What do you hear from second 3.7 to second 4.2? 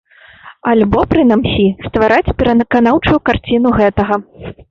гэтага.